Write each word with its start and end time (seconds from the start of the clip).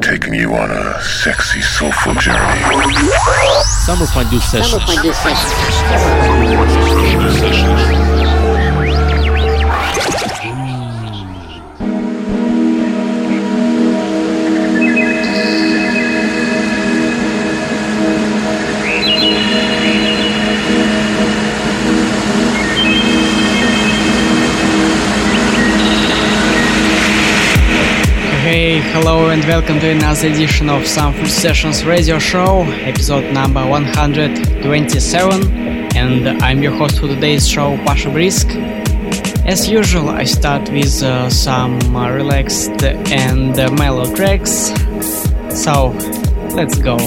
Taking 0.00 0.34
you 0.34 0.54
on 0.54 0.70
a 0.70 1.02
sexy, 1.02 1.60
soulful 1.60 2.14
journey. 2.14 2.60
Summer 3.84 4.06
Fondue 4.06 4.38
Sessions. 4.38 4.70
Summer 4.70 4.86
Fondue 4.86 5.12
Sessions. 5.12 5.52
Hello 28.92 29.30
and 29.30 29.42
welcome 29.44 29.80
to 29.80 29.88
another 29.88 30.28
edition 30.28 30.68
of 30.68 30.86
Summer 30.86 31.16
Fondue 31.16 31.30
Sessions 31.30 31.82
radio 31.82 32.18
show, 32.18 32.60
episode 32.84 33.32
number 33.32 33.66
127. 33.66 35.96
And 35.96 36.28
I'm 36.42 36.62
your 36.62 36.72
host 36.72 37.00
for 37.00 37.08
today's 37.08 37.48
show, 37.48 37.78
Pasha 37.86 38.10
Brisk. 38.10 38.48
As 39.46 39.66
usual, 39.66 40.10
I 40.10 40.24
start 40.24 40.70
with 40.70 41.02
uh, 41.02 41.30
some 41.30 41.80
uh, 41.96 42.10
relaxed 42.10 42.84
and 42.84 43.58
uh, 43.58 43.72
mellow 43.72 44.14
tracks. 44.14 44.74
So, 45.48 45.88
let's 46.54 46.76
go. 46.76 46.98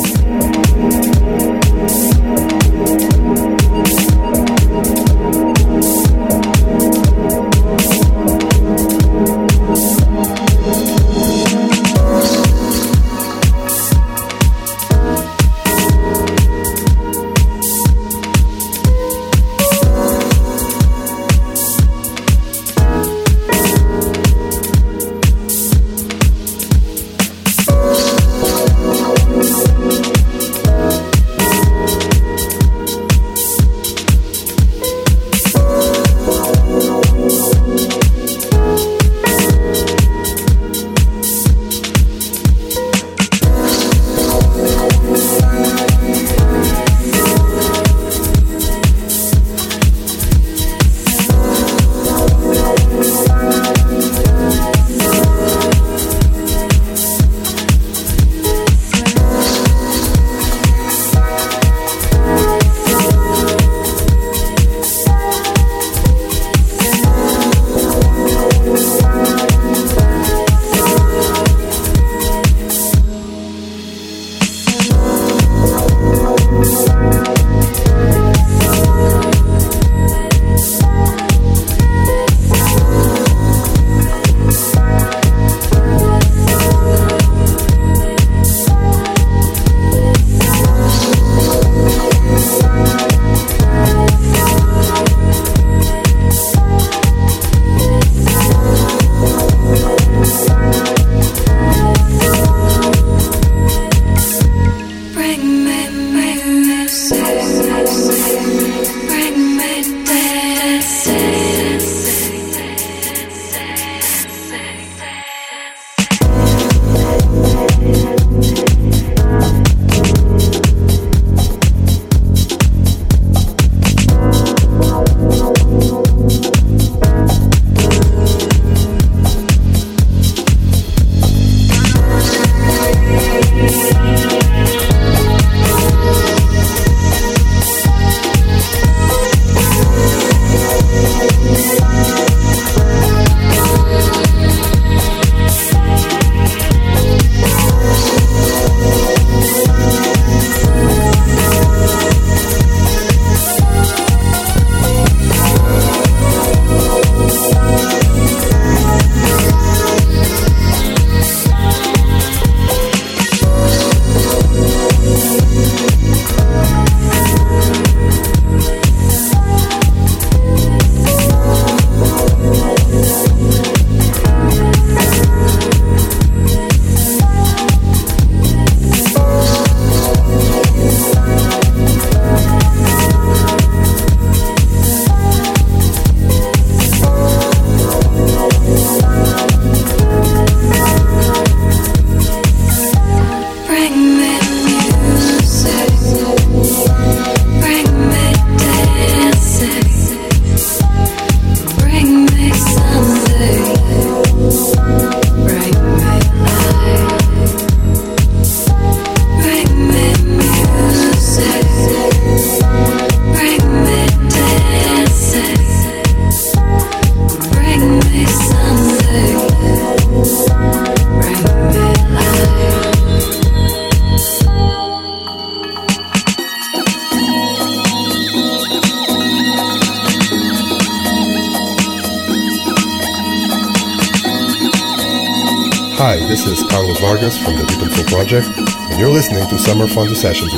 Sessions 240.26 240.55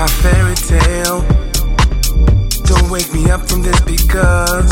my 0.00 0.06
fairy 0.24 0.54
tale. 0.54 1.20
Don't 2.64 2.88
wake 2.88 3.12
me 3.12 3.28
up 3.28 3.44
from 3.46 3.60
this 3.60 3.78
because 3.84 4.70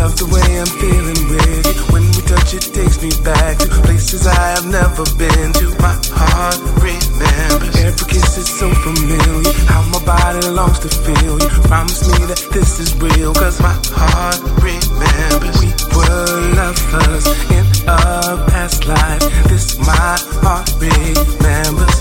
love 0.00 0.16
the 0.16 0.24
way 0.32 0.48
I'm 0.56 0.72
feeling 0.80 1.20
with 1.28 1.60
you. 1.68 1.76
When 1.92 2.08
we 2.08 2.24
touch, 2.24 2.56
it 2.56 2.72
takes 2.72 2.96
me 3.04 3.12
back 3.20 3.58
to 3.60 3.68
places 3.84 4.26
I 4.26 4.56
have 4.56 4.64
never 4.64 5.04
been 5.20 5.52
to. 5.60 5.66
My 5.84 5.92
heart 6.08 6.56
remembers 6.80 7.76
every 7.76 8.06
kiss 8.08 8.38
is 8.40 8.48
so 8.48 8.72
familiar. 8.80 9.52
How 9.68 9.84
my 9.92 10.00
body 10.08 10.48
longs 10.48 10.78
to 10.80 10.88
feel 10.88 11.36
you. 11.36 11.48
Promise 11.68 12.00
me 12.08 12.24
that 12.32 12.40
this 12.56 12.80
is 12.80 12.96
real, 12.96 13.34
cause 13.34 13.60
my 13.60 13.76
heart 13.92 14.40
remembers 14.64 15.56
we 15.60 15.68
were 15.92 16.32
lovers 16.56 17.28
in 17.52 17.66
a 17.84 18.40
past 18.48 18.88
life. 18.88 19.20
This 19.52 19.76
my 19.76 20.16
heart 20.40 20.64
remembers. 20.80 21.95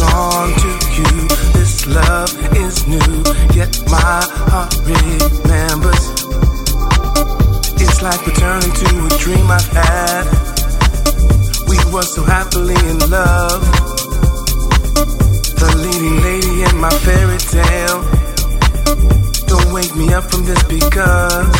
Drawn 0.00 0.48
to 0.64 0.70
you. 0.96 1.28
This 1.52 1.86
love 1.86 2.32
is 2.56 2.86
new, 2.88 3.20
yet 3.52 3.68
my 3.84 4.24
heart 4.48 4.72
remembers. 4.88 6.04
It's 7.76 8.00
like 8.00 8.24
returning 8.24 8.72
to 8.72 8.88
a 9.04 9.18
dream 9.18 9.50
I've 9.50 9.68
had. 9.68 10.24
We 11.68 11.76
were 11.92 12.08
so 12.16 12.24
happily 12.24 12.80
in 12.88 12.98
love. 13.10 13.60
The 15.60 15.70
leading 15.84 16.22
lady 16.22 16.62
in 16.62 16.76
my 16.80 16.90
fairy 17.04 17.36
tale. 17.36 18.00
Don't 19.52 19.70
wake 19.74 19.94
me 19.96 20.14
up 20.14 20.24
from 20.30 20.46
this 20.46 20.62
because. 20.62 21.52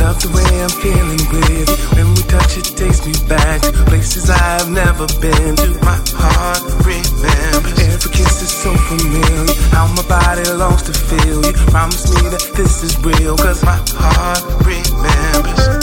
Love 0.00 0.16
the 0.24 0.30
way 0.32 0.48
I'm 0.64 0.72
feeling 0.80 1.24
with 1.30 2.15
touch, 2.28 2.58
it 2.58 2.76
takes 2.76 3.06
me 3.06 3.14
back 3.28 3.60
to 3.62 3.72
places 3.86 4.30
I've 4.30 4.70
never 4.70 5.06
been 5.20 5.56
to. 5.56 5.68
My 5.82 5.98
heart 6.14 6.62
remembers. 6.84 7.78
Every 7.80 8.10
kiss 8.10 8.42
is 8.42 8.52
so 8.52 8.74
familiar. 8.88 9.54
How 9.70 9.86
my 9.94 10.02
body 10.08 10.48
longs 10.50 10.82
to 10.82 10.92
feel 10.92 11.44
you. 11.44 11.52
Promise 11.70 12.14
me 12.14 12.30
that 12.30 12.50
this 12.54 12.82
is 12.82 12.98
real, 13.04 13.36
cause 13.36 13.62
my 13.64 13.78
heart 13.94 14.42
remembers. 14.64 15.75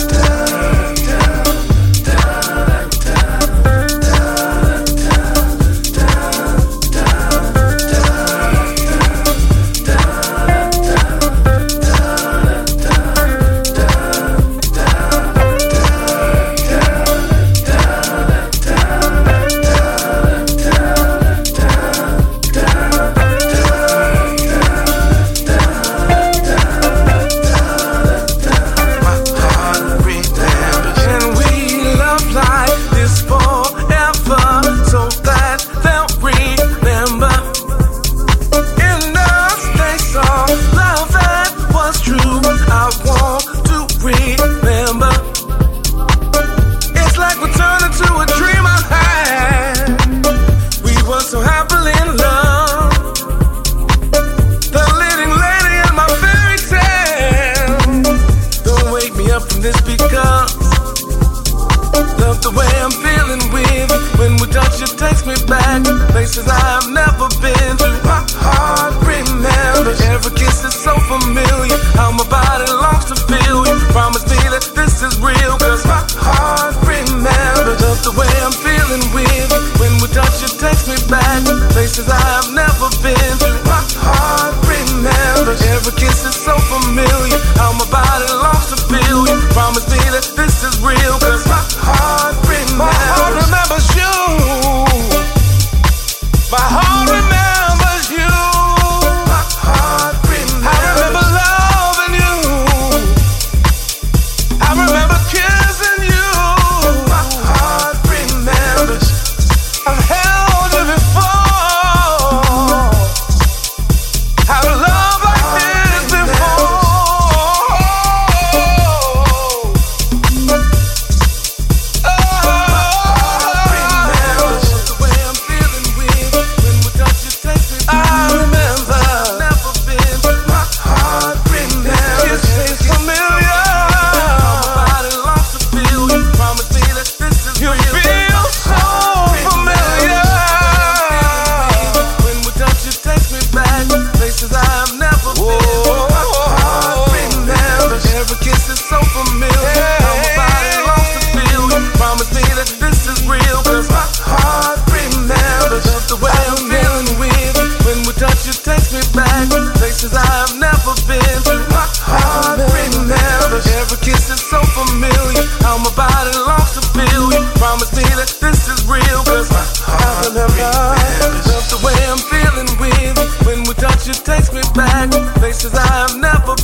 places 159.50 160.13
I've 160.13 160.55
never 160.59 160.93
been. 161.07 161.39
My 161.71 161.88
heart 162.05 162.59
remembers 162.59 163.67
every 163.75 164.00
kiss 164.00 164.29
is 164.29 164.39
so 164.39 164.62
familiar. 164.71 165.43
How 165.63 165.77
my 165.79 165.91
body 165.95 166.31
longs 166.38 166.73
to 166.77 166.81
feel 166.93 167.31
you. 167.33 167.41
Promise 167.59 167.91
me 167.95 168.05
that 168.15 168.31
this 168.39 168.67
is 168.69 168.85
real, 168.88 169.21
my 169.27 169.63
heart 169.83 170.31
remembers. 170.31 171.45
Love 171.50 171.67
the 171.71 171.79
way 171.83 171.97
I'm 172.07 172.21
feeling 172.31 172.69
with 172.79 172.95
you. 173.01 173.13
When 173.47 173.63
we 173.67 173.73
touch, 173.75 174.05
takes 174.23 174.53
me 174.53 174.62
back 174.75 175.12
places 175.39 175.73
I've 175.73 176.15
never 176.17 176.55
been. 176.55 176.62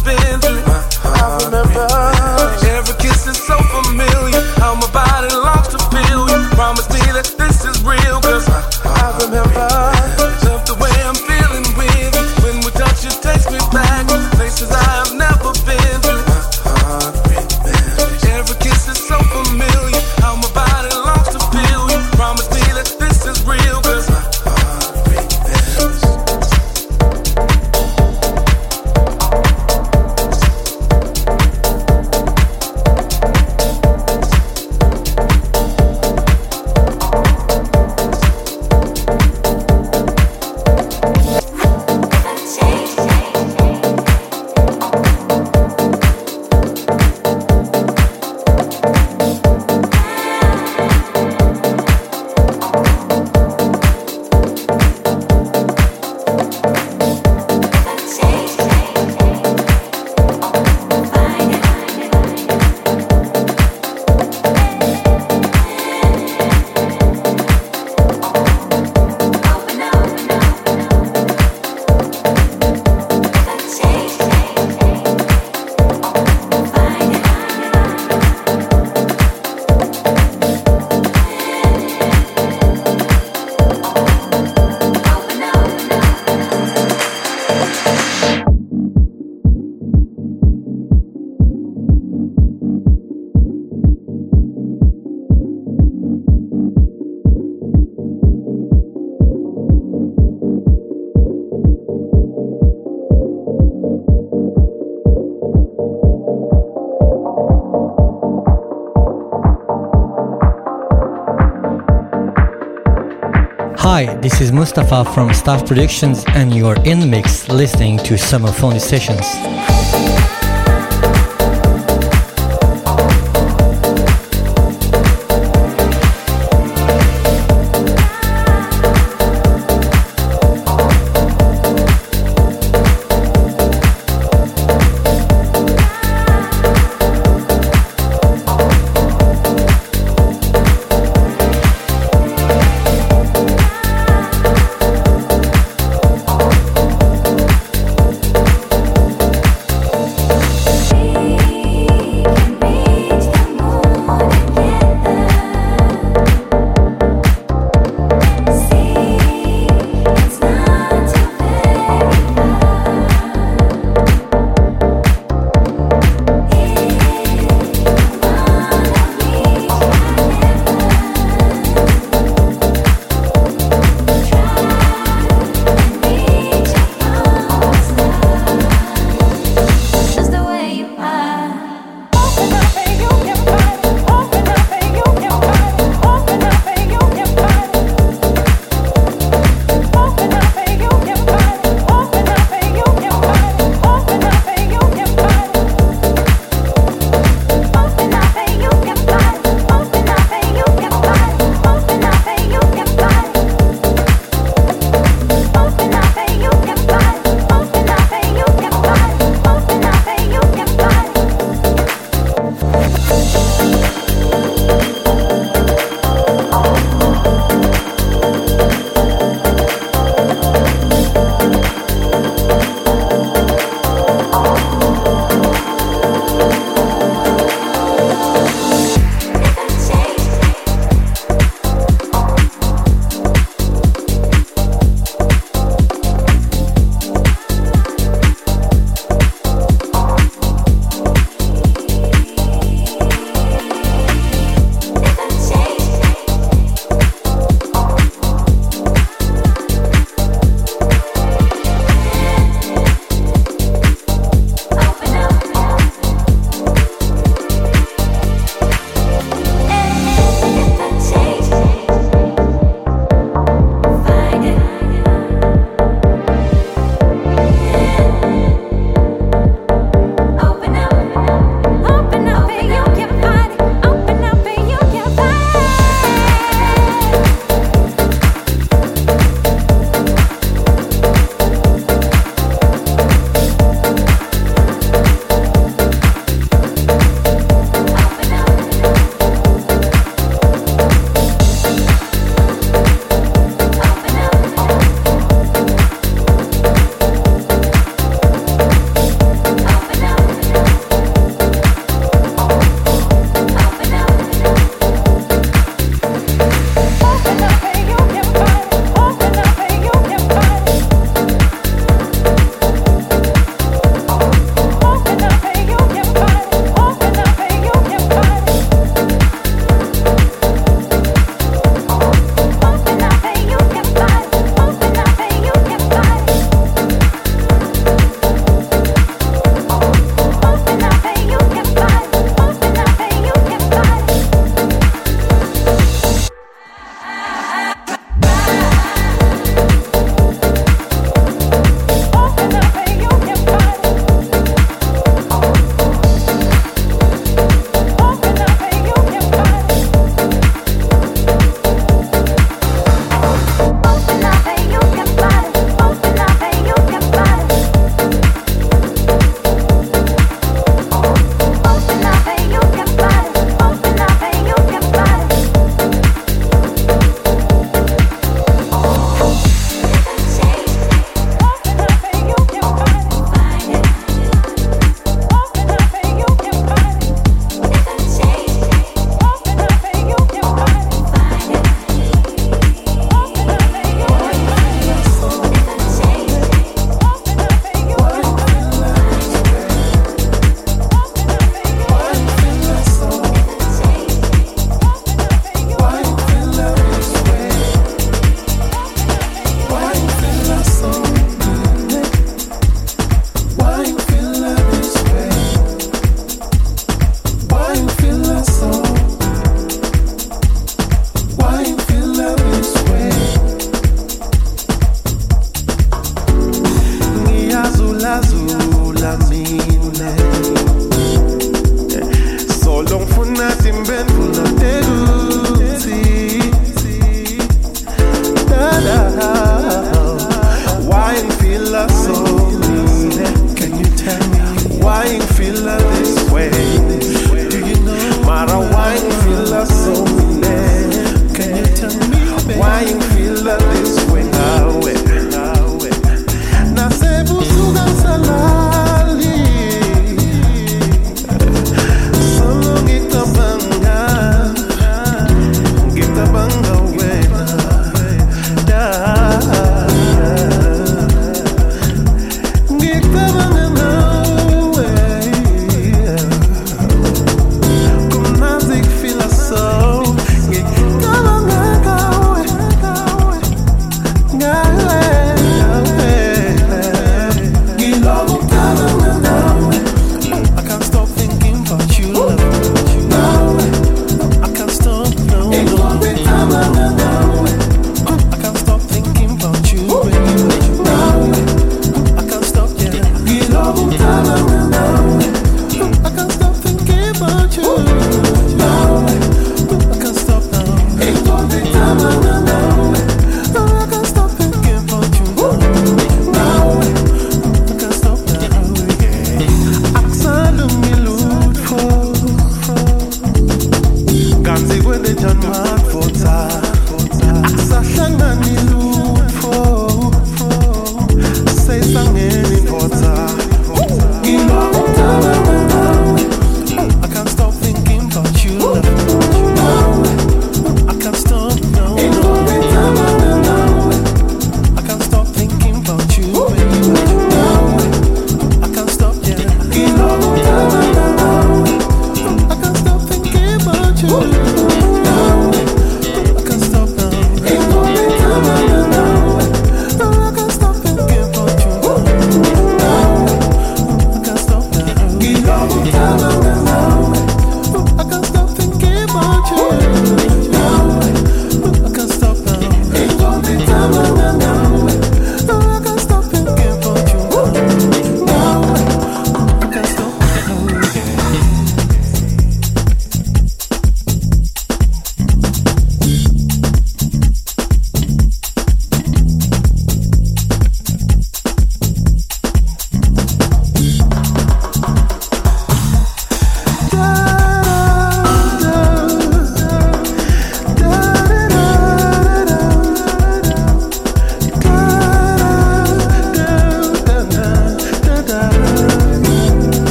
Mustafa 114.69 115.03
from 115.15 115.33
Staff 115.33 115.65
Productions, 115.65 116.23
and 116.35 116.53
you're 116.53 116.75
in 116.85 116.99
the 116.99 117.05
mix 117.07 117.49
listening 117.49 117.97
to 117.97 118.19
Summer 118.19 118.51
Fondue 118.51 118.79
Sessions. 118.79 119.78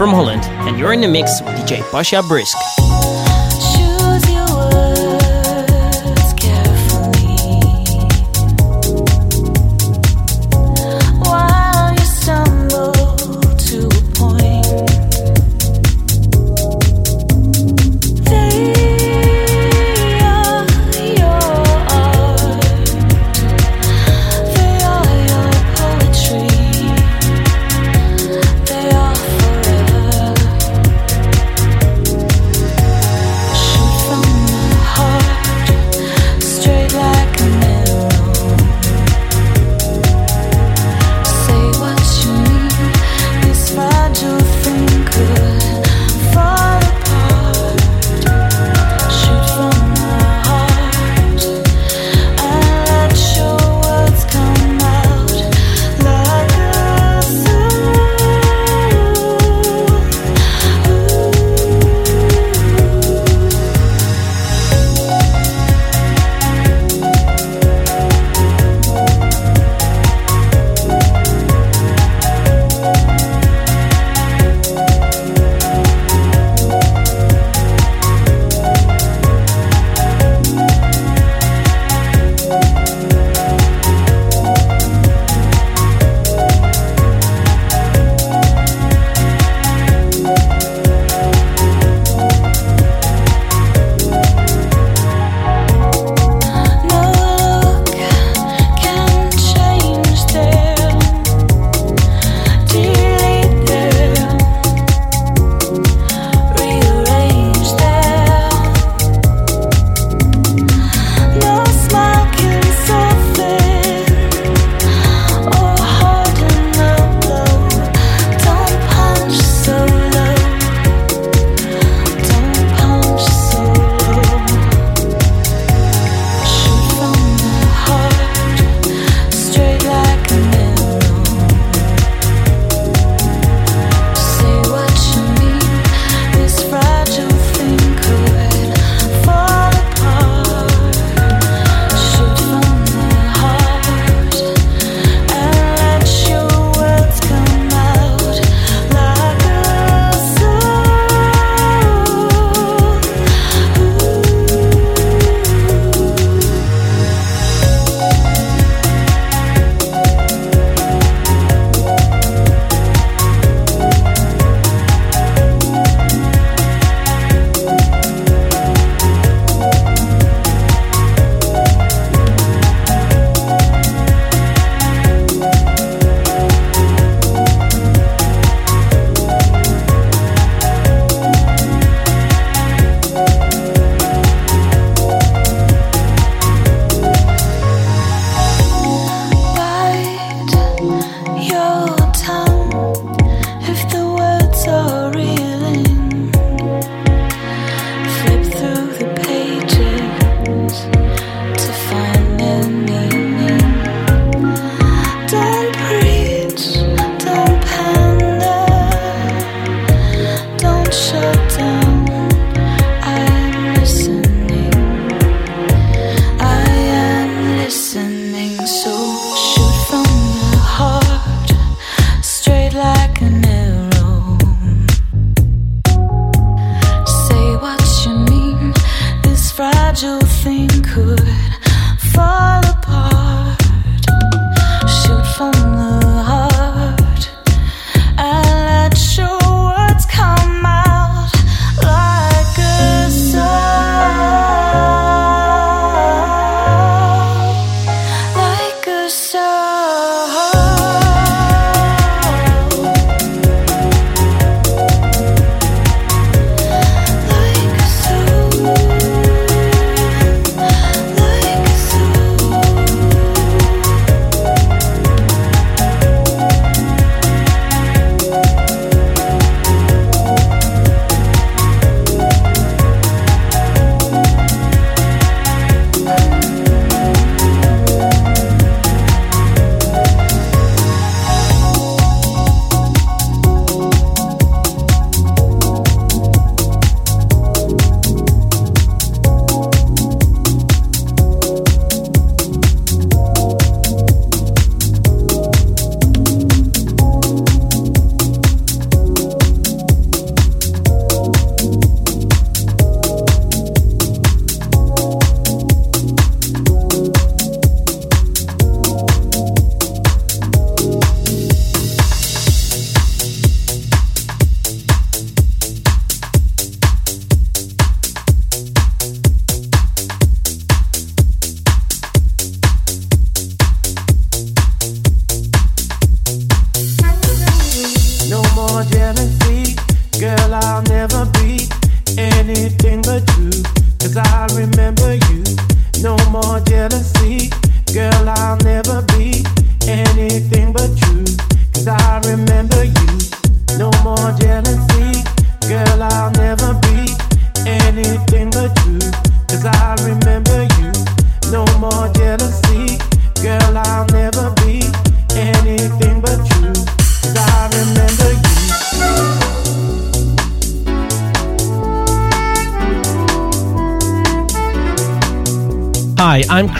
From 0.00 0.14
Holland, 0.14 0.44
and 0.66 0.78
you're 0.78 0.94
in 0.94 1.02
the 1.02 1.06
mix 1.06 1.42
with 1.42 1.54
DJ 1.56 1.82
Pasha 1.90 2.22
Brisk. 2.22 2.79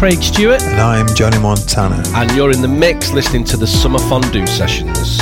Craig 0.00 0.22
Stewart. 0.22 0.62
And 0.62 0.80
I'm 0.80 1.14
Johnny 1.14 1.38
Montana. 1.38 2.02
And 2.14 2.30
you're 2.34 2.50
in 2.50 2.62
the 2.62 2.68
mix 2.68 3.12
listening 3.12 3.44
to 3.44 3.58
the 3.58 3.66
Summer 3.66 3.98
Fondue 3.98 4.46
Sessions. 4.46 5.19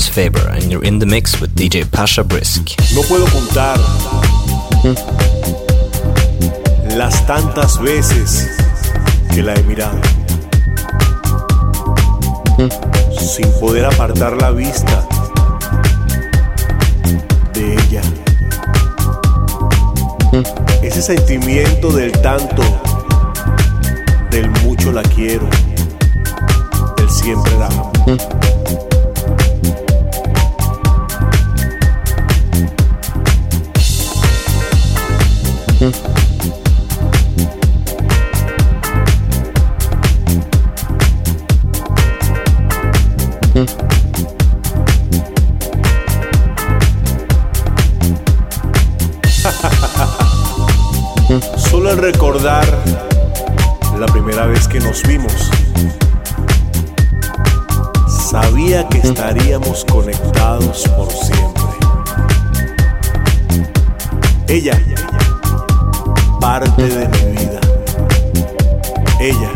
Rasmus 0.00 0.14
Faber, 0.14 0.48
and 0.50 0.70
you're 0.70 0.84
in 0.84 0.98
the 0.98 1.04
mix 1.04 1.40
with 1.40 1.54
DJ 1.54 1.84
Pasha 1.90 2.24
Brisk. 2.24 2.70
No 2.94 3.02
puedo 3.02 3.26
contar 3.26 3.78
las 6.96 7.26
tantas 7.26 7.78
veces 7.82 8.48
que 9.34 9.42
la 9.42 9.54
he 9.54 9.62
mirado 9.64 10.00
sin 13.18 13.50
poder 13.60 13.84
apartar 13.84 14.40
la 14.40 14.50
vista 14.52 15.06
de 17.52 17.74
ella. 17.74 18.02
Ese 20.82 21.02
sentimiento 21.02 21.92
del 21.92 22.12
tanto, 22.22 22.62
del 24.30 24.48
mucho 24.62 24.92
la 24.92 25.02
quiero, 25.02 25.46
del 26.96 27.10
siempre 27.10 27.52
la 27.58 27.66
amo. 27.66 27.92
Recordar 52.00 52.66
la 53.98 54.06
primera 54.06 54.46
vez 54.46 54.66
que 54.66 54.80
nos 54.80 55.02
vimos, 55.02 55.50
sabía 58.30 58.88
que 58.88 58.98
estaríamos 58.98 59.84
conectados 59.84 60.88
por 60.96 61.12
siempre. 61.12 61.62
Ella, 64.48 64.80
parte 66.40 66.88
de 66.88 67.08
mi 67.08 67.32
vida. 67.32 67.60
Ella, 69.20 69.50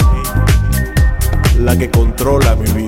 la 1.60 1.78
que 1.78 1.90
controla 1.90 2.54
mi 2.56 2.70
vida. 2.72 2.83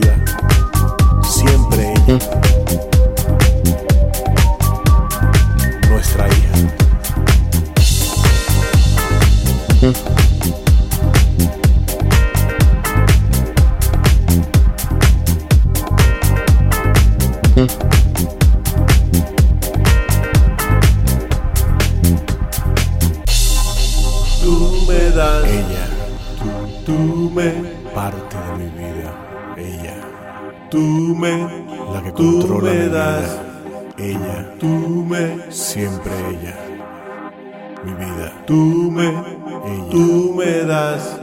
Tú 39.97 40.35
me 40.37 40.65
das, 40.65 41.19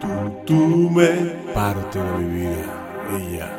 tú, 0.00 0.08
tú 0.44 0.90
me 0.90 1.06
parte 1.54 2.00
de 2.00 2.18
mi 2.18 2.40
vida, 2.40 2.64
ella. 3.16 3.56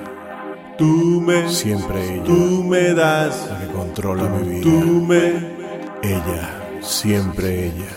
Tú 0.77 1.21
me, 1.25 1.49
siempre 1.49 2.15
ella, 2.15 2.23
tú 2.25 2.63
me 2.67 2.93
das, 2.93 3.47
la 3.49 3.59
que 3.59 3.67
controla 3.67 4.23
mi 4.23 4.49
vida, 4.49 4.61
tú 4.63 5.05
me, 5.07 5.27
ella, 6.03 6.81
siempre 6.81 7.67
ella. 7.67 7.91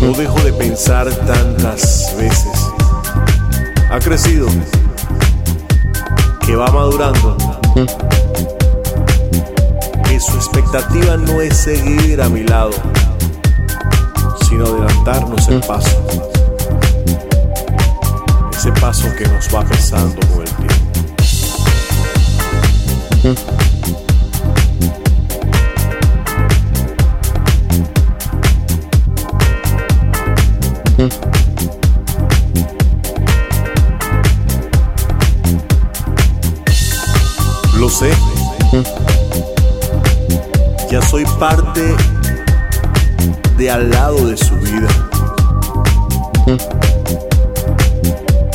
No 0.00 0.12
dejo 0.14 0.40
de 0.40 0.52
pensar 0.52 1.08
tantas 1.08 2.16
veces. 2.18 2.72
Ha 3.88 4.00
crecido, 4.00 4.48
que 6.44 6.56
va 6.56 6.66
madurando, 6.72 7.36
que 10.08 10.18
su 10.18 10.34
expectativa 10.34 11.16
no 11.16 11.40
es 11.40 11.56
seguir 11.56 12.20
a 12.20 12.28
mi 12.28 12.42
lado, 12.42 12.72
sino 14.50 14.66
adelantarnos 14.66 15.48
el 15.48 15.60
paso. 15.60 16.04
Ese 18.52 18.72
paso 18.72 19.06
que 19.16 19.24
nos 19.28 19.48
va 19.54 19.64
pesando 19.64 20.20
con 20.26 20.42
el 20.42 20.50
tiempo. 20.56 20.74
Lo 37.78 37.88
sé. 37.88 38.10
Ya 40.90 41.00
soy 41.02 41.24
parte 41.38 41.94
de 43.60 43.70
al 43.70 43.90
lado 43.90 44.26
de 44.26 44.38
su 44.38 44.56
vida. 44.56 44.88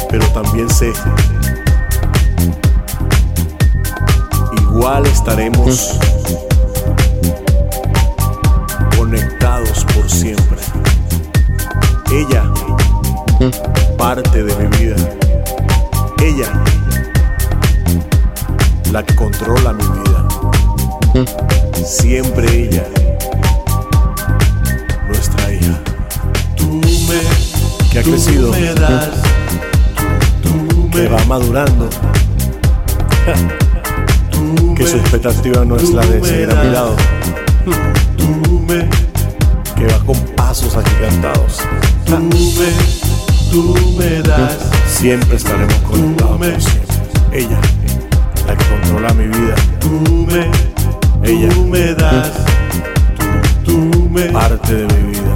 Pero 0.10 0.26
también 0.30 0.68
sé. 0.68 0.92
Igual 4.64 5.06
estaremos 5.06 6.00
conectados 8.98 9.86
por 9.94 10.10
siempre. 10.10 10.58
Ella, 12.12 12.52
parte 14.00 14.44
de 14.44 14.56
mi 14.56 14.78
vida. 14.78 14.96
Ella, 16.20 16.64
la 18.92 19.04
que 19.04 19.16
controla 19.16 19.72
mi 19.72 19.84
vida. 19.84 21.26
Siempre 21.86 22.64
ella, 22.64 22.88
crecido, 28.06 28.52
que 30.92 31.08
va 31.08 31.24
madurando, 31.26 31.90
que 34.76 34.88
su 34.88 34.98
expectativa 34.98 35.66
no 35.66 35.76
es 35.76 35.90
la 35.90 36.06
de 36.06 36.24
seguir 36.24 36.52
a 36.52 36.64
mi 36.64 36.70
lado, 36.72 36.96
tú 38.16 38.62
me, 38.68 38.88
que 39.76 39.88
va 39.88 39.98
con 40.06 40.20
pasos 40.36 40.78
agigantados. 40.78 41.64
tú 42.06 42.20
me, 42.20 42.70
tú 43.52 43.76
me 43.98 44.22
das, 44.22 44.56
Siempre 44.88 45.38
estaremos 45.38 45.74
conectados. 45.90 46.68
Ella, 47.34 47.60
la 48.46 48.56
que 48.56 48.66
controla 48.66 49.12
mi 49.16 49.26
vida. 49.28 49.56
tú 49.80 50.28
me, 50.28 50.52
Ella, 51.28 51.50
tú 51.50 51.66
me 51.66 51.96
das, 51.96 52.34
tú, 53.64 53.72
tú 53.72 53.80
me, 54.12 54.26
parte 54.26 54.76
de 54.76 54.86
mi 54.94 55.10
vida. 55.10 55.34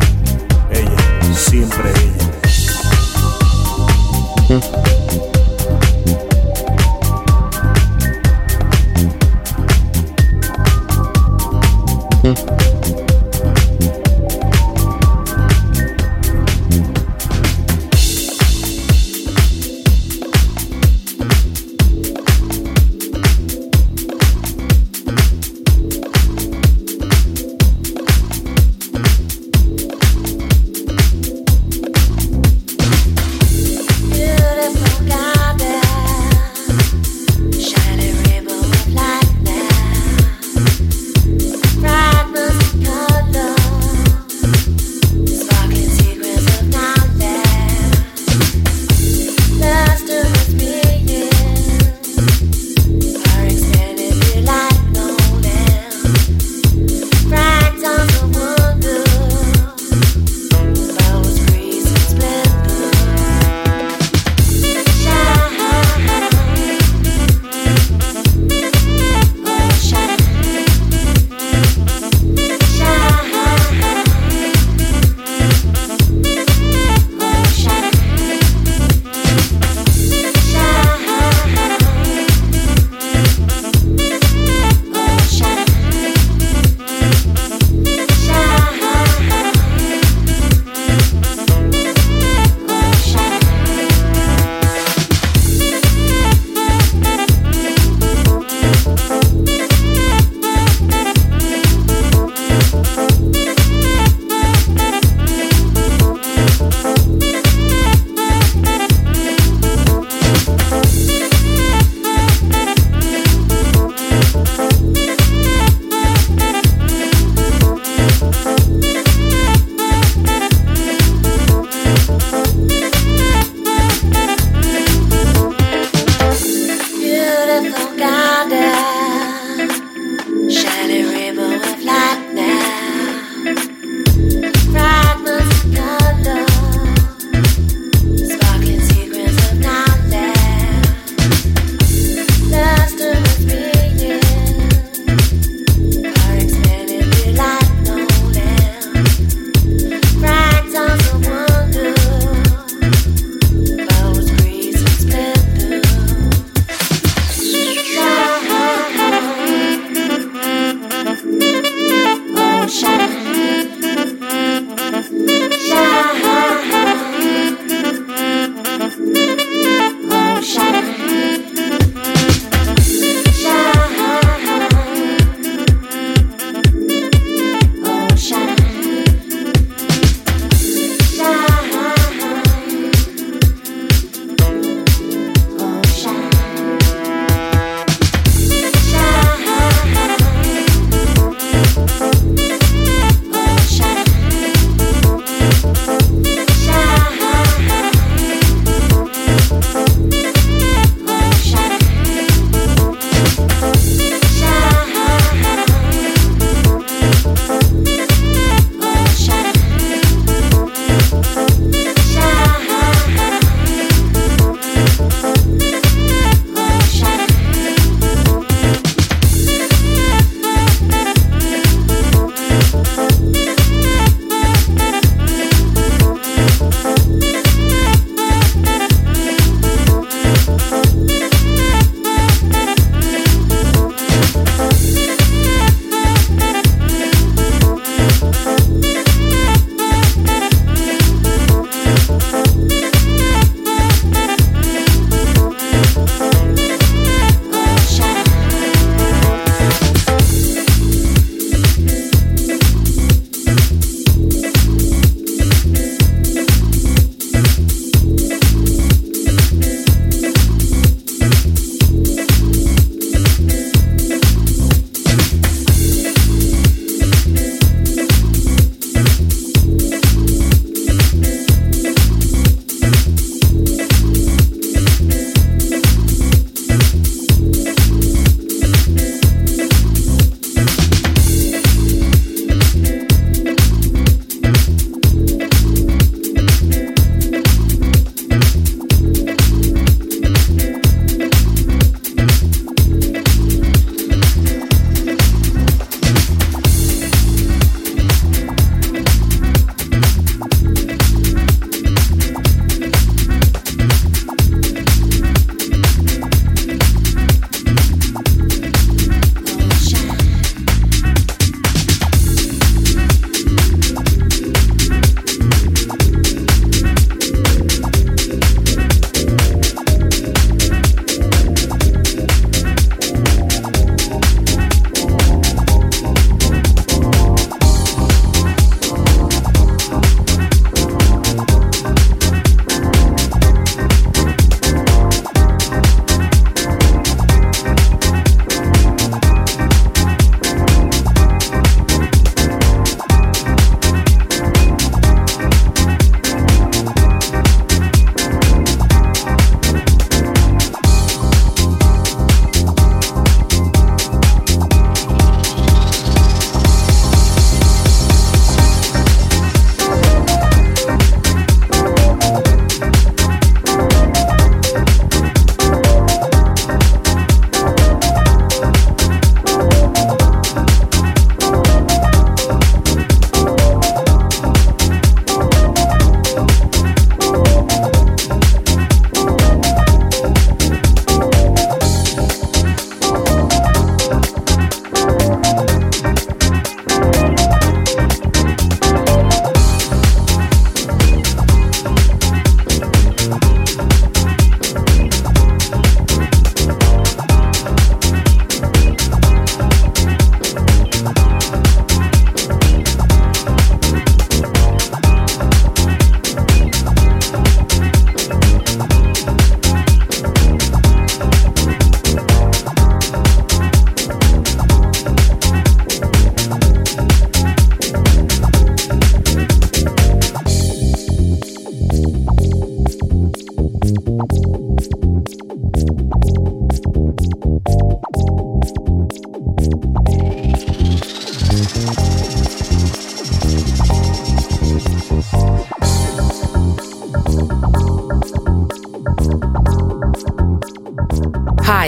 Ella, 0.71 0.97
siempre 1.35 1.89
ella. 1.89 2.08
Mm-hmm. 4.49 4.78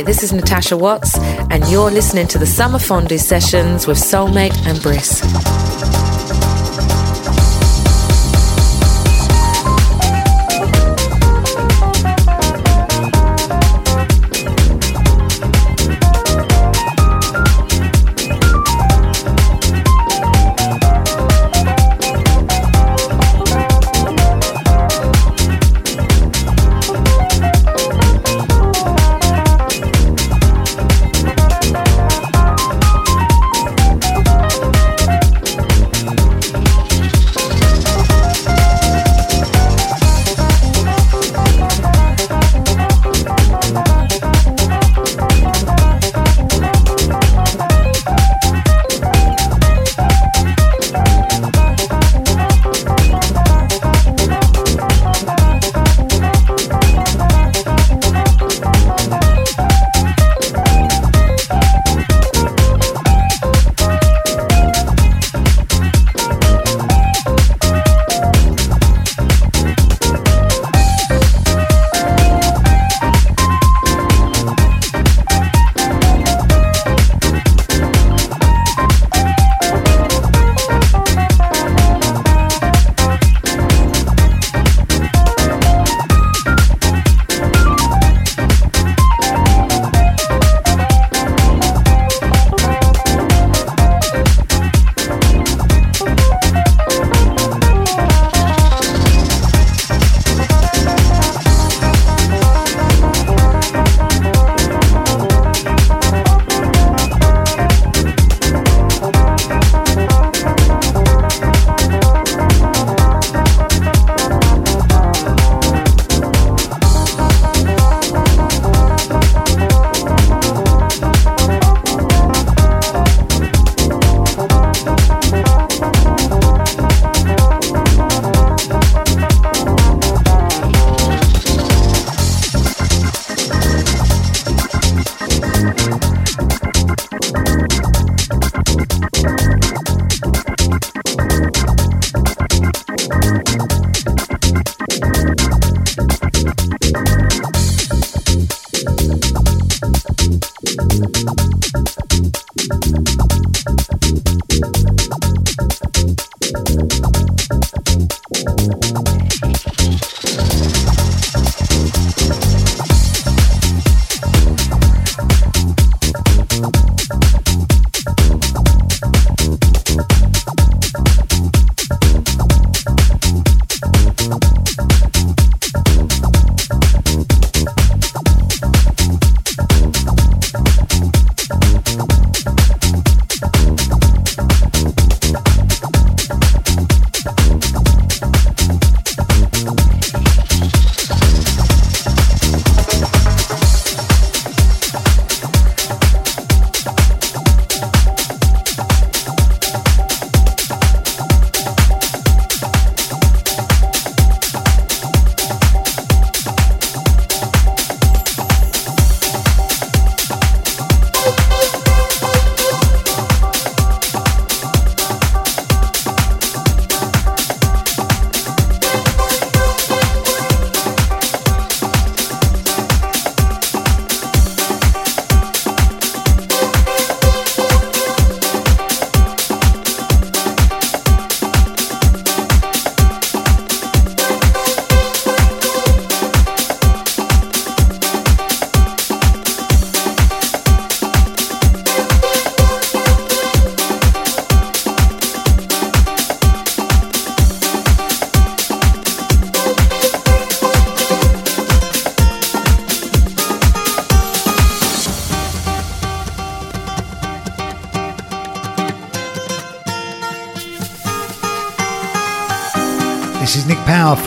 Hi, 0.01 0.05
this 0.05 0.23
is 0.23 0.33
Natasha 0.33 0.75
Watts, 0.75 1.15
and 1.51 1.63
you're 1.69 1.91
listening 1.91 2.25
to 2.29 2.39
the 2.39 2.45
Summer 2.47 2.79
Fondue 2.79 3.19
sessions 3.19 3.85
with 3.85 3.99
Soulmate 3.99 4.57
and 4.65 4.81
Brisk. 4.81 5.23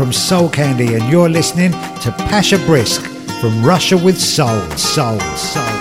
From 0.05 0.13
Soul 0.13 0.51
Candy, 0.51 0.97
and 0.97 1.11
you're 1.11 1.31
listening 1.31 1.71
to 1.71 2.15
Pasha 2.29 2.59
Brisk 2.67 3.01
from 3.41 3.65
Russia 3.65 3.97
with 3.97 4.21
Soul, 4.21 4.61
Soul, 4.77 5.19
Soul. 5.19 5.74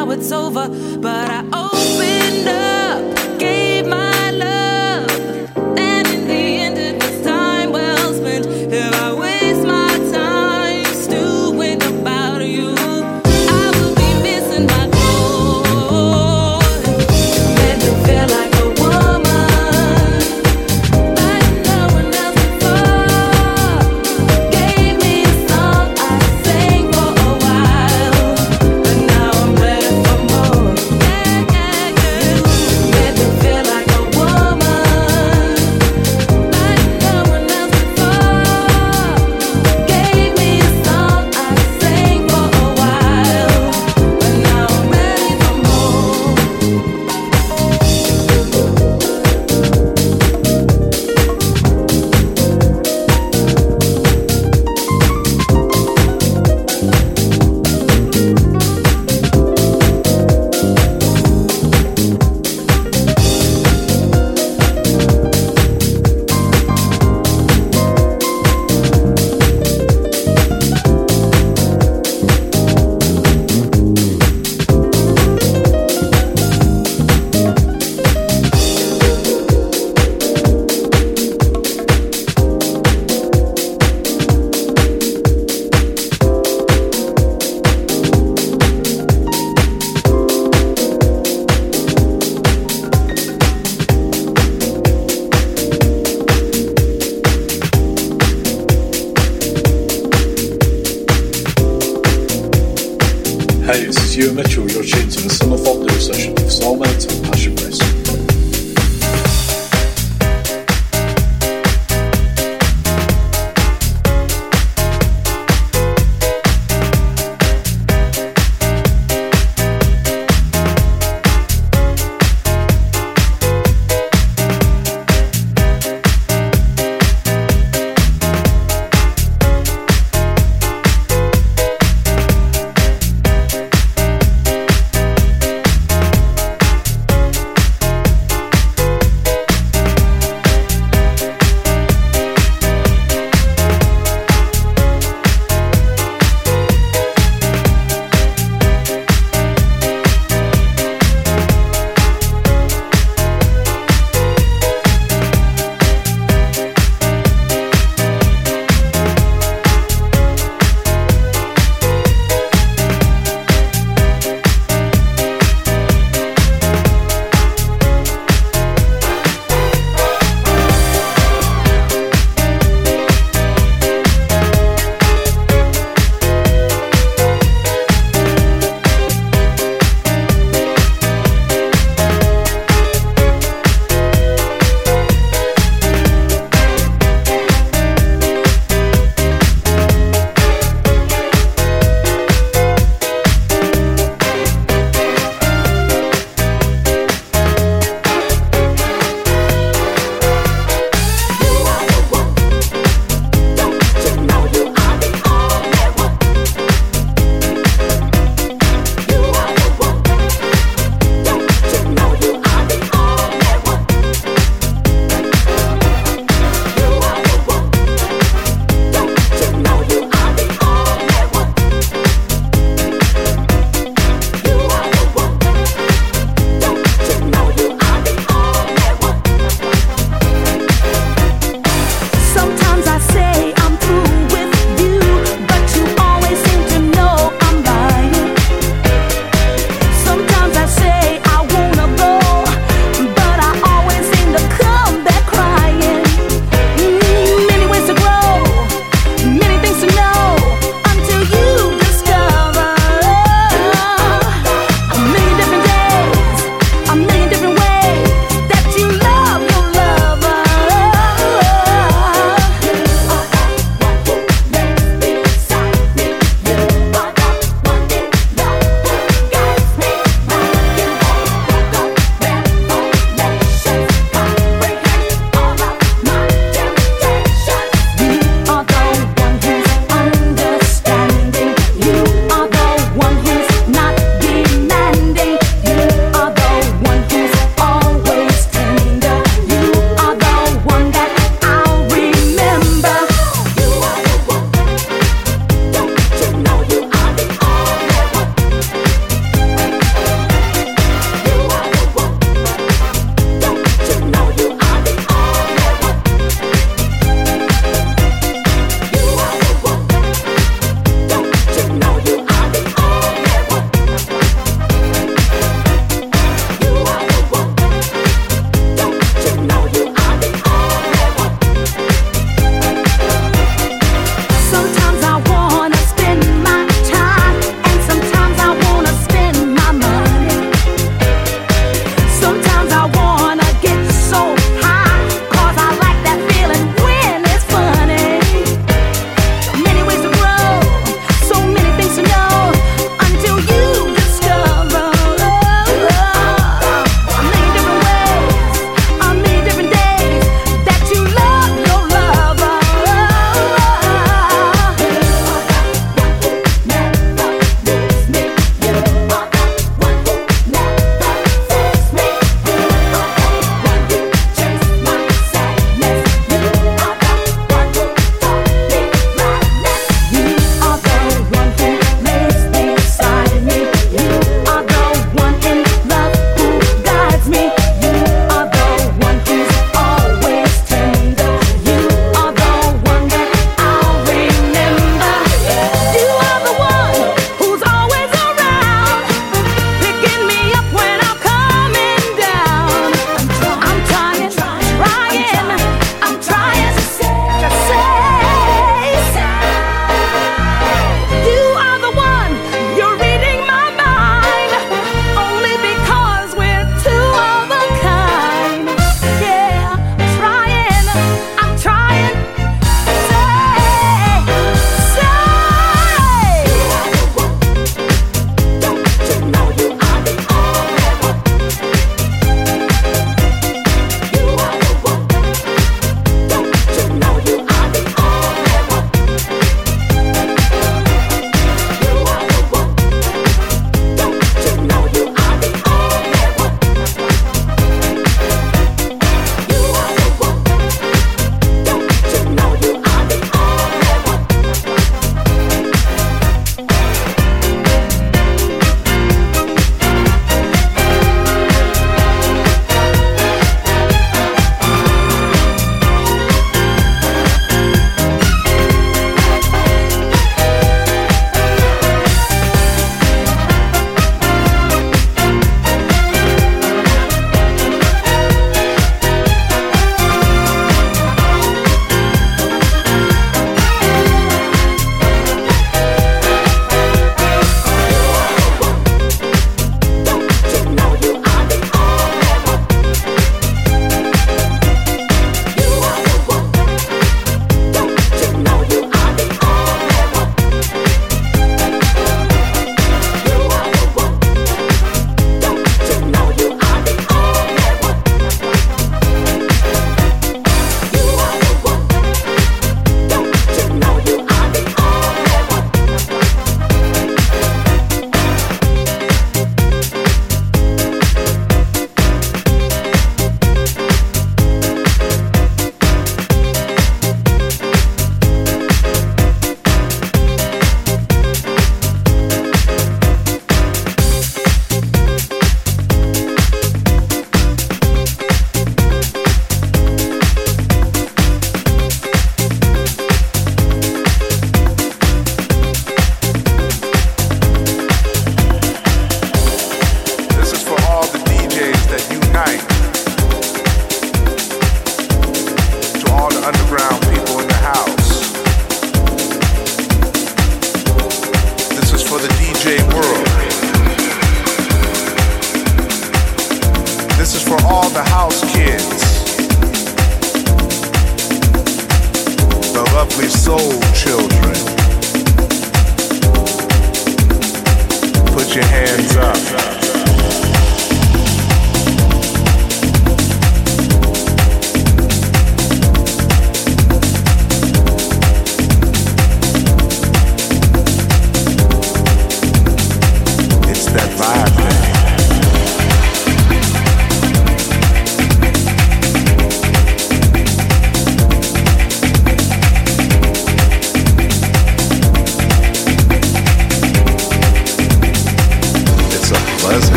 Now 0.00 0.10
it's 0.12 0.32
over. 0.32 0.68
But 0.98 1.30
I 1.30 1.59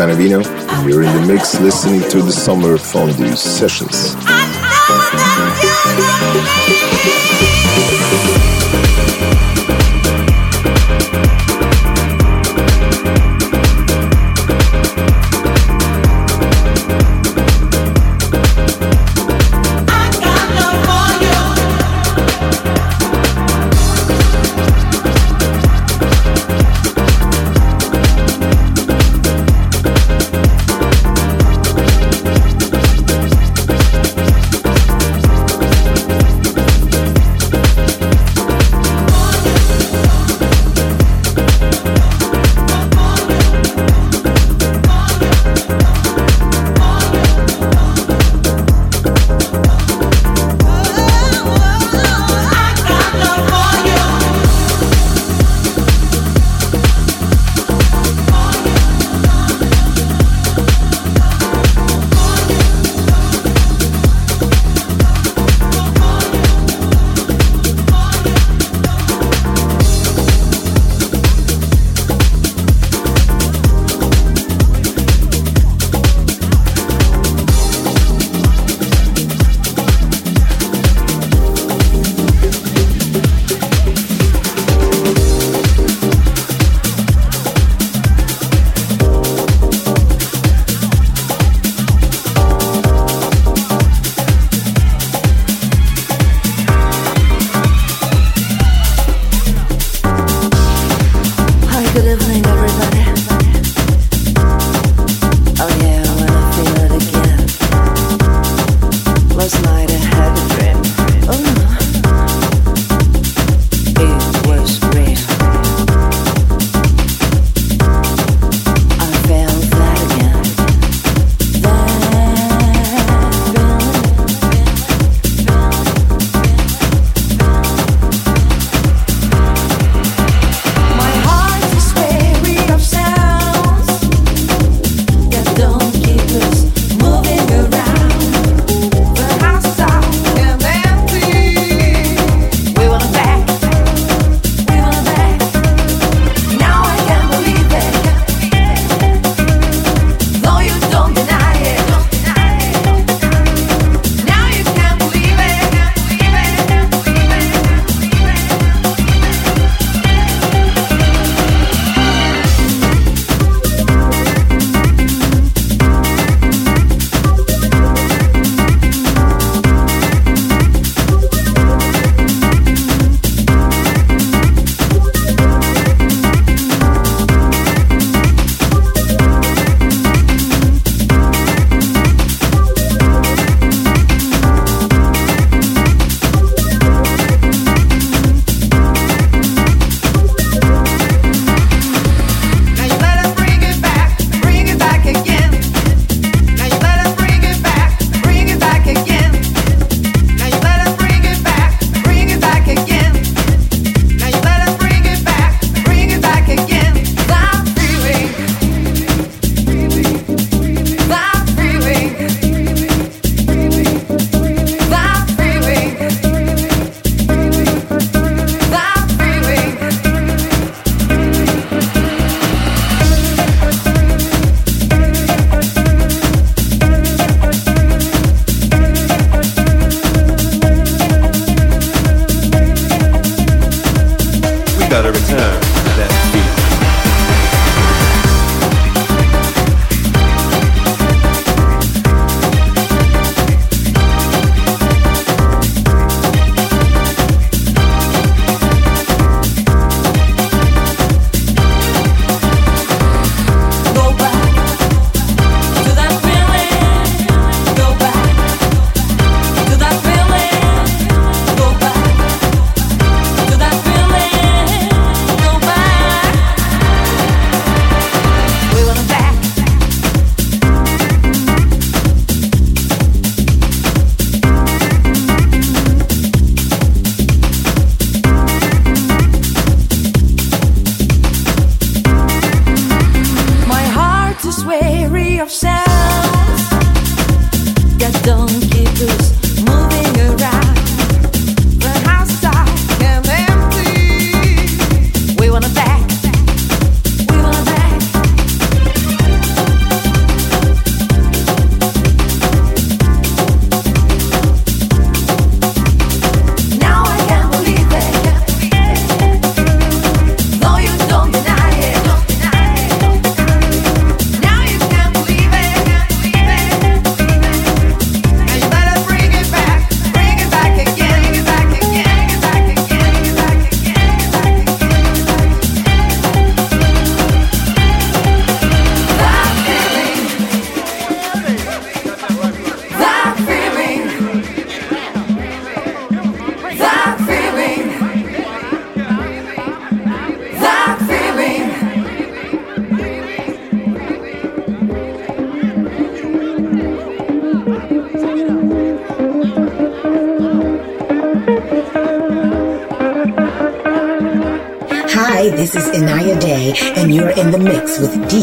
Panavino. 0.00 0.42
You're 0.88 1.02
in 1.02 1.12
the 1.14 1.26
mix 1.30 1.60
listening 1.60 2.00
to 2.08 2.22
the 2.22 2.32
Summer 2.32 2.78
Fondue 2.78 3.36
Sessions. 3.36 4.29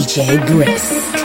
DJ 0.08 0.38
Brisk. 0.48 1.18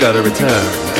gotta 0.00 0.20
return 0.20 0.91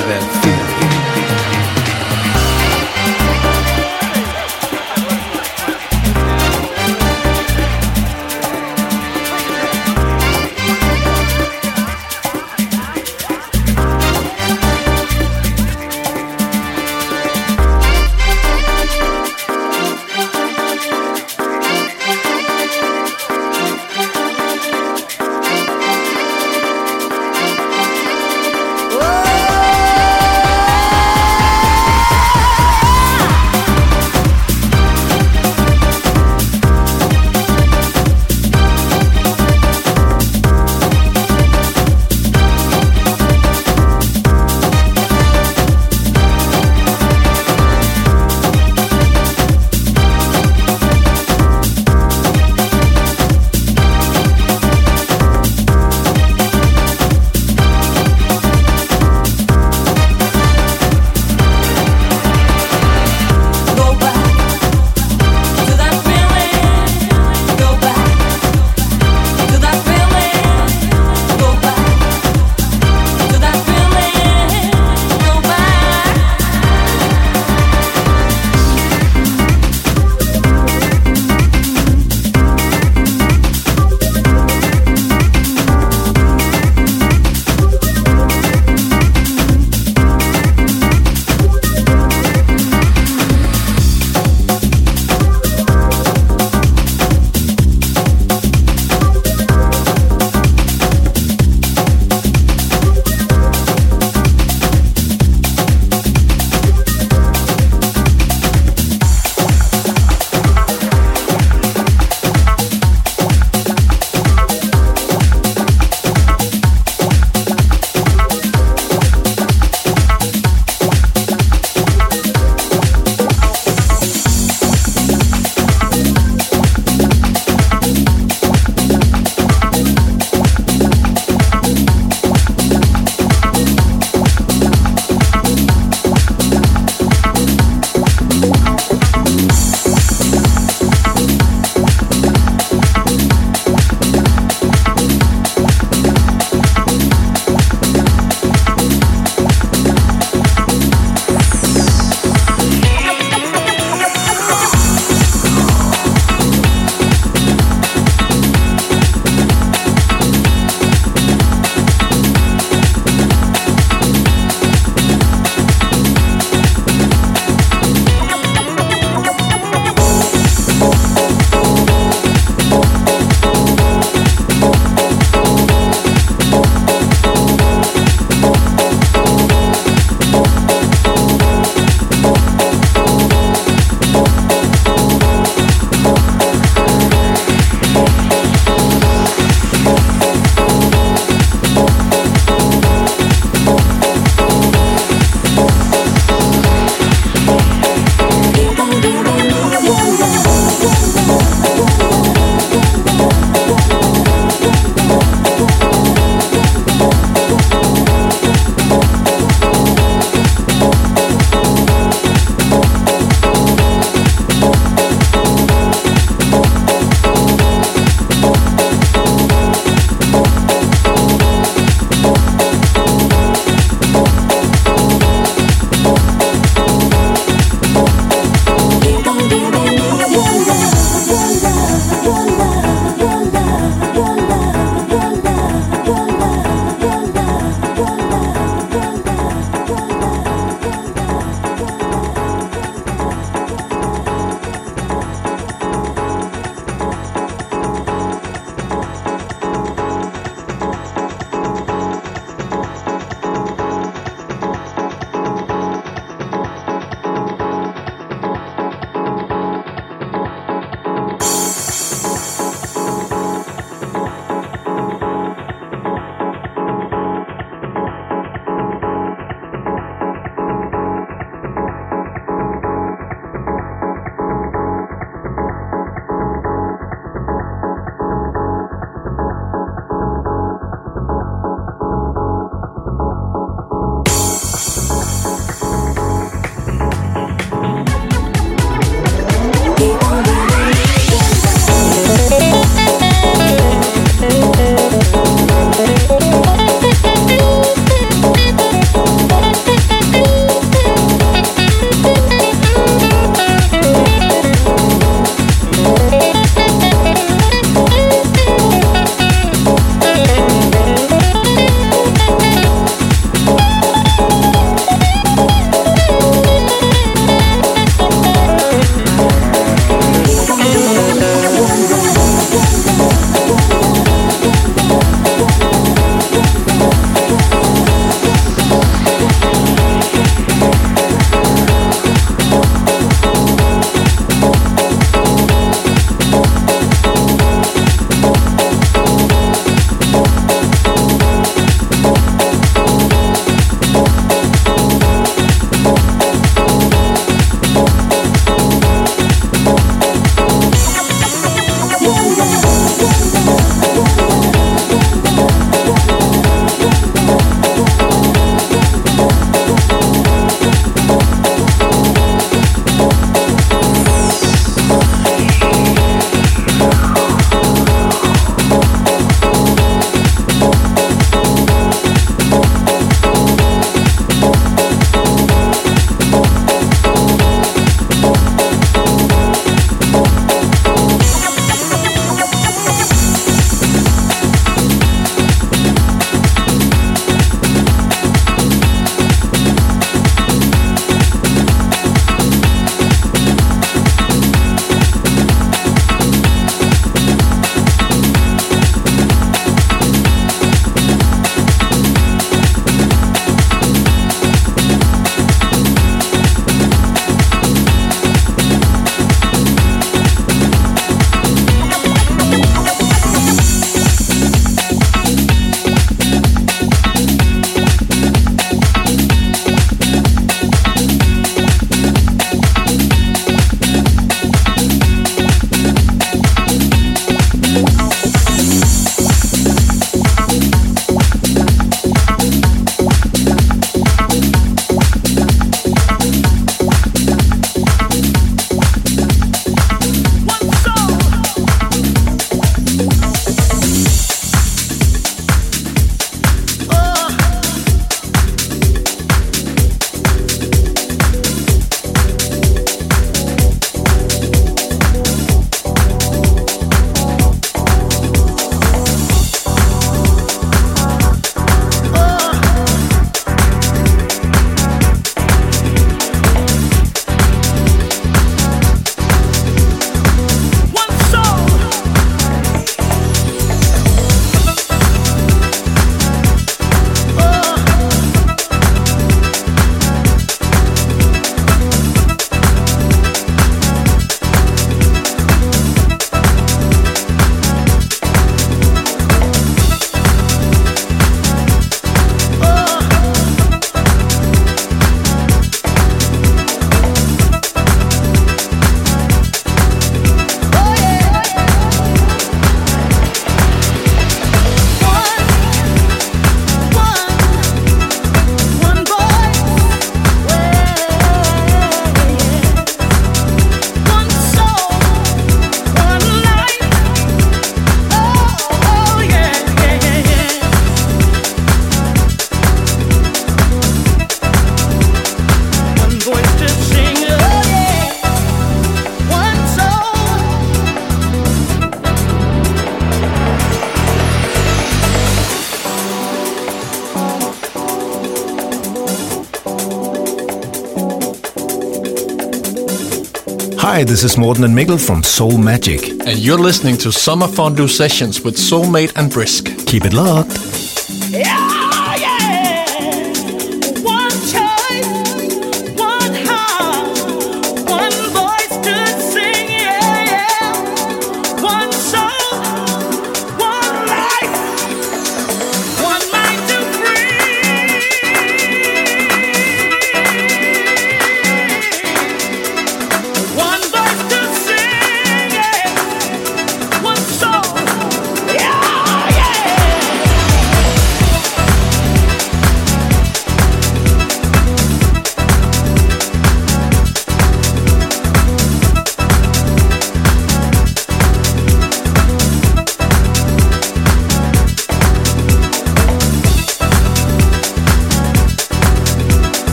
Hi, 544.23 544.27
this 544.27 544.45
is 544.45 544.57
Morten 544.57 544.85
and 544.85 544.97
Mikkel 544.97 545.19
from 545.19 545.43
Soul 545.43 545.79
Magic. 545.79 546.29
And 546.47 546.57
you're 546.57 546.79
listening 546.79 547.17
to 547.17 547.33
Summer 547.33 547.67
Fondue 547.67 548.07
Sessions 548.07 548.61
with 548.61 548.77
Soulmate 548.77 549.33
and 549.35 549.51
Brisk. 549.51 549.87
Keep 550.07 550.27
it 550.27 550.33
locked. 550.33 550.92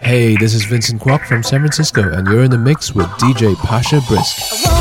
Hey, 0.00 0.36
this 0.36 0.54
is 0.54 0.64
Vincent 0.64 1.02
Kwok 1.02 1.26
from 1.26 1.42
San 1.42 1.58
Francisco, 1.60 2.12
and 2.12 2.28
you're 2.28 2.44
in 2.44 2.50
the 2.52 2.58
mix 2.58 2.94
with 2.94 3.06
DJ 3.18 3.56
Pasha 3.56 4.00
Brisk. 4.06 4.71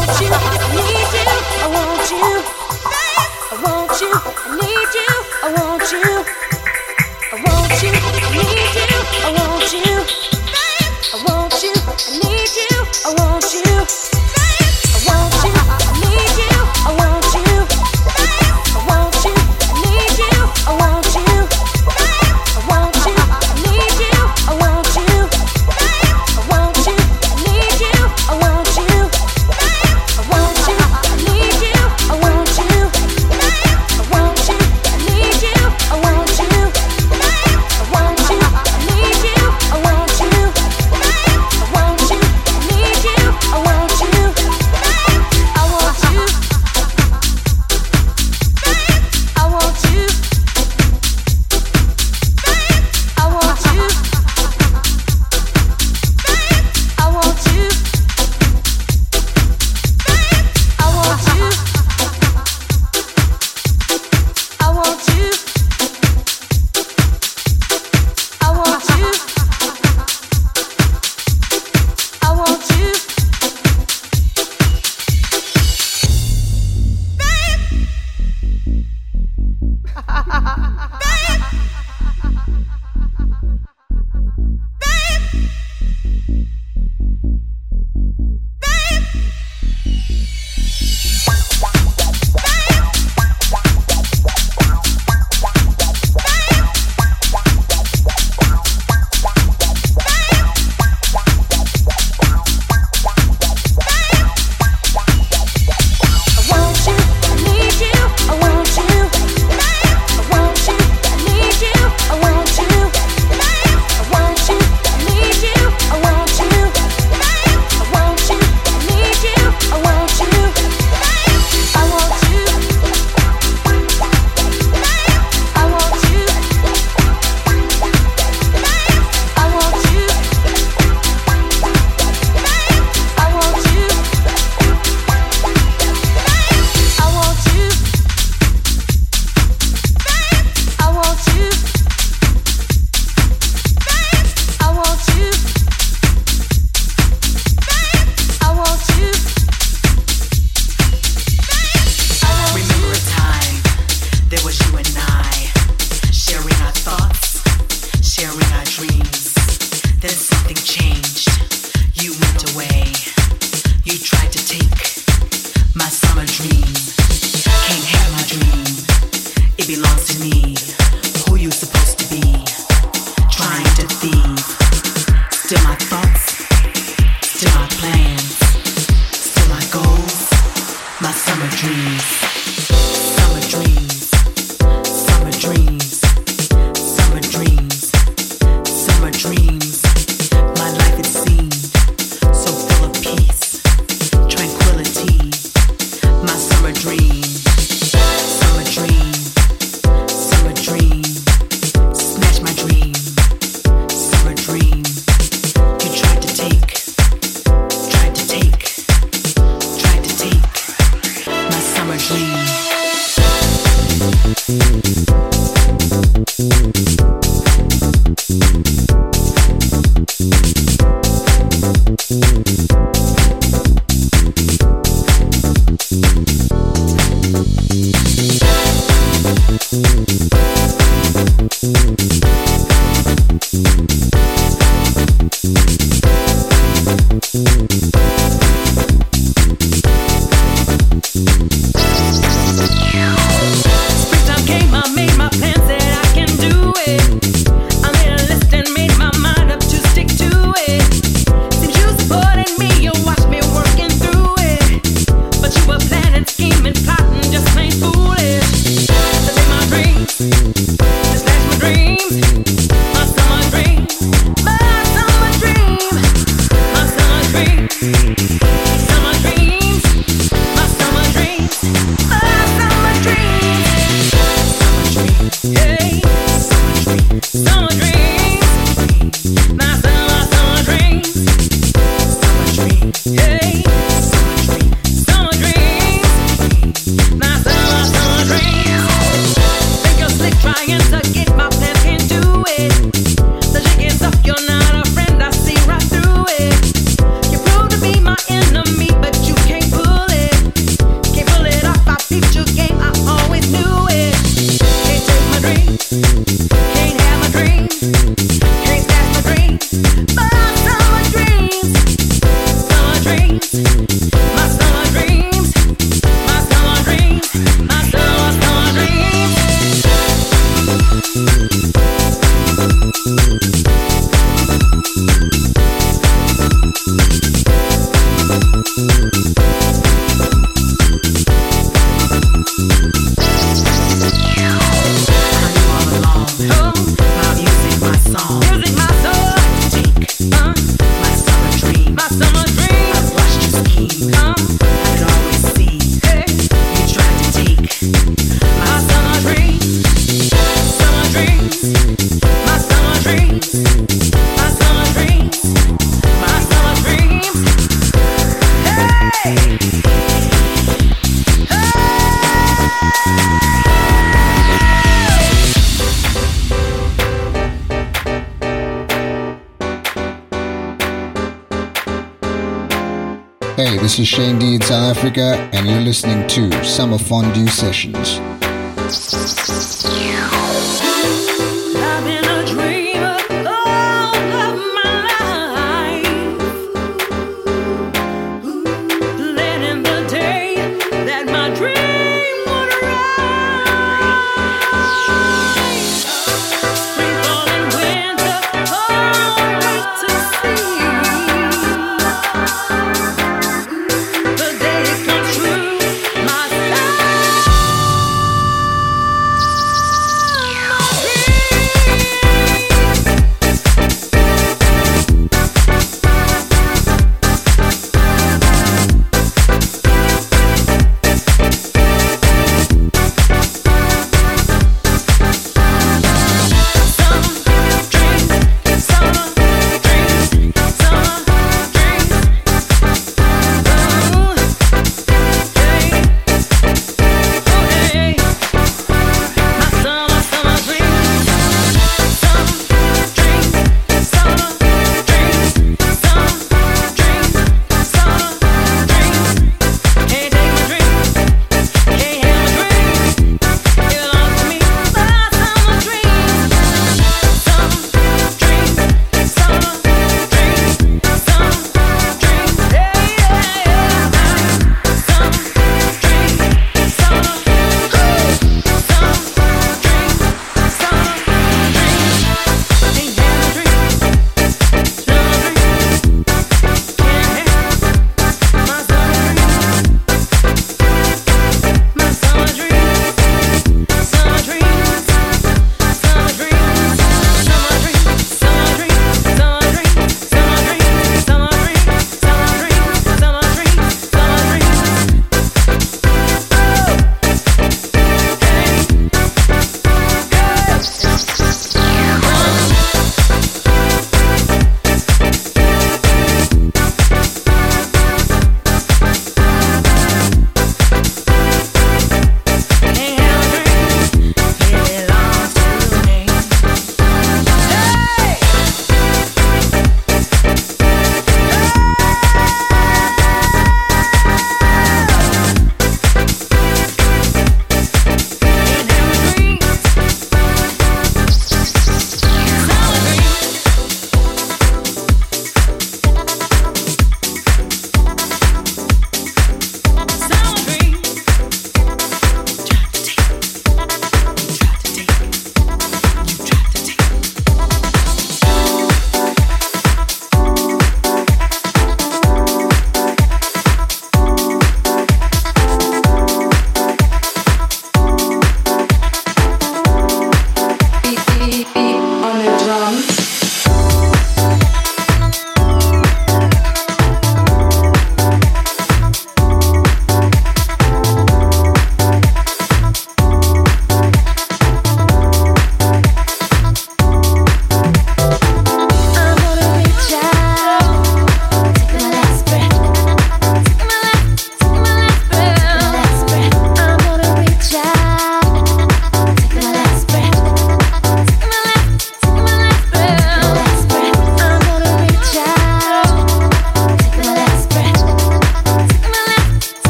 Summer 376.82 376.98
Fondue 376.98 377.48
Sessions. 377.48 378.21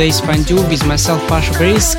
Today's 0.00 0.20
fondue 0.20 0.56
with 0.70 0.86
myself, 0.86 1.20
Pasha 1.28 1.52
Brisk. 1.58 1.98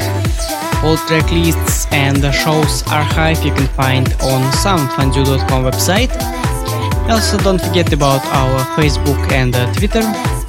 All 0.83 0.97
track 1.05 1.31
lists 1.31 1.85
and 1.91 2.17
the 2.17 2.31
show's 2.31 2.81
archive 2.87 3.43
you 3.45 3.53
can 3.53 3.67
find 3.77 4.07
on 4.23 4.41
summerfondue.com 4.53 5.63
website. 5.63 6.09
Also, 7.11 7.37
don't 7.37 7.61
forget 7.61 7.93
about 7.93 8.25
our 8.33 8.59
Facebook 8.75 9.31
and 9.31 9.55
uh, 9.55 9.71
Twitter. 9.73 10.01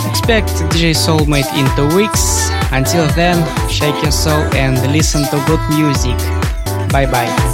Expect 0.08 0.48
DJ 0.72 0.94
Soulmate 0.96 1.52
in 1.52 1.68
two 1.76 1.94
weeks. 1.94 2.48
Until 2.72 3.06
then, 3.08 3.36
shake 3.68 4.02
your 4.02 4.12
soul 4.12 4.42
and 4.54 4.80
listen 4.90 5.20
to 5.24 5.36
good 5.46 5.60
music. 5.76 6.16
Bye 6.90 7.04
bye. 7.04 7.51